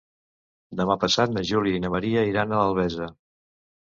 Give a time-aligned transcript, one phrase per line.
[0.79, 3.11] Demà passat na Júlia i na Maria iran a Albesa.